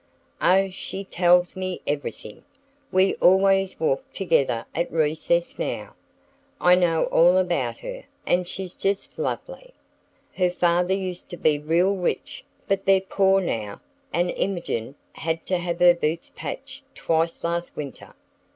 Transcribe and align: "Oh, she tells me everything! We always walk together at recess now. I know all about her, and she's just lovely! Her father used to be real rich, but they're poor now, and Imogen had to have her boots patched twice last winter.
"Oh, 0.41 0.71
she 0.71 1.03
tells 1.03 1.55
me 1.55 1.79
everything! 1.85 2.43
We 2.91 3.13
always 3.17 3.79
walk 3.79 4.11
together 4.13 4.65
at 4.73 4.91
recess 4.91 5.59
now. 5.59 5.93
I 6.59 6.73
know 6.73 7.03
all 7.11 7.37
about 7.37 7.77
her, 7.81 8.05
and 8.25 8.47
she's 8.47 8.73
just 8.73 9.19
lovely! 9.19 9.75
Her 10.37 10.49
father 10.49 10.95
used 10.95 11.29
to 11.29 11.37
be 11.37 11.59
real 11.59 11.95
rich, 11.95 12.43
but 12.67 12.85
they're 12.85 12.99
poor 12.99 13.41
now, 13.41 13.79
and 14.11 14.31
Imogen 14.31 14.95
had 15.13 15.45
to 15.45 15.59
have 15.59 15.79
her 15.79 15.93
boots 15.93 16.31
patched 16.33 16.83
twice 16.95 17.43
last 17.43 17.75
winter. 17.77 18.15